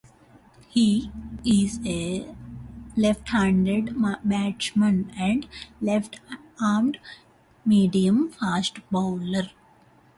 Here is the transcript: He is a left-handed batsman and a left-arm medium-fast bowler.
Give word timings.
He 0.67 1.11
is 1.45 1.79
a 1.85 2.33
left-handed 2.97 3.93
batsman 4.23 5.11
and 5.15 5.45
a 5.45 5.49
left-arm 5.79 6.93
medium-fast 7.63 8.79
bowler. 8.89 9.51